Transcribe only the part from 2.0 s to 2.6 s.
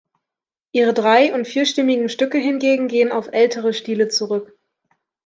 Stücke